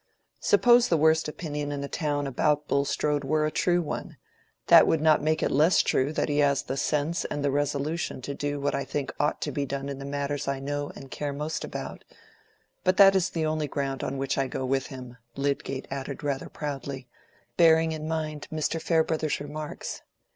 Suppose 0.39 0.87
the 0.89 0.97
worst 0.97 1.27
opinion 1.27 1.71
in 1.71 1.81
the 1.81 1.87
town 1.87 2.25
about 2.25 2.67
Bulstrode 2.67 3.23
were 3.23 3.45
a 3.45 3.51
true 3.51 3.83
one, 3.83 4.17
that 4.65 4.87
would 4.87 4.99
not 4.99 5.21
make 5.21 5.43
it 5.43 5.51
less 5.51 5.83
true 5.83 6.11
that 6.13 6.27
he 6.27 6.39
has 6.39 6.63
the 6.63 6.75
sense 6.75 7.23
and 7.25 7.45
the 7.45 7.51
resolution 7.51 8.19
to 8.23 8.33
do 8.33 8.59
what 8.59 8.73
I 8.73 8.83
think 8.83 9.13
ought 9.19 9.41
to 9.43 9.51
be 9.51 9.63
done 9.63 9.89
in 9.89 9.99
the 9.99 10.05
matters 10.05 10.47
I 10.47 10.59
know 10.59 10.89
and 10.95 11.11
care 11.11 11.33
most 11.33 11.63
about; 11.63 12.03
but 12.83 12.97
that 12.97 13.15
is 13.15 13.29
the 13.29 13.45
only 13.45 13.67
ground 13.67 14.03
on 14.03 14.17
which 14.17 14.39
I 14.39 14.47
go 14.47 14.65
with 14.65 14.87
him," 14.87 15.17
Lydgate 15.35 15.87
added 15.91 16.23
rather 16.23 16.49
proudly, 16.49 17.07
bearing 17.55 17.91
in 17.91 18.07
mind 18.07 18.47
Mr. 18.51 18.81
Farebrother's 18.81 19.39
remarks. 19.39 20.01